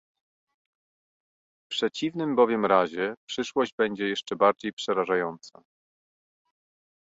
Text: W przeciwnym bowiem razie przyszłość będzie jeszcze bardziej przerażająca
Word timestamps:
W 1.63 1.67
przeciwnym 1.71 2.35
bowiem 2.35 2.65
razie 2.65 3.13
przyszłość 3.29 3.73
będzie 3.77 4.07
jeszcze 4.09 4.35
bardziej 4.35 4.73
przerażająca 4.73 5.61